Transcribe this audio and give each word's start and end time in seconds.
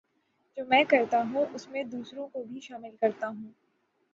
جو 0.57 0.63
میں 0.65 0.83
کرتا 0.83 1.21
ہوں 1.33 1.45
اس 1.53 1.67
میں 1.69 1.83
دوسروں 1.83 2.27
کو 2.27 2.43
بھی 2.43 2.59
شامل 2.59 2.95
کرتا 3.01 3.27
ہوں 3.27 3.51